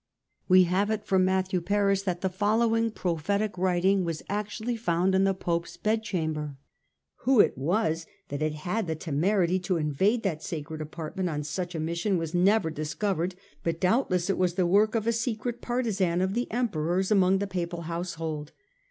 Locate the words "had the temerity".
8.55-9.59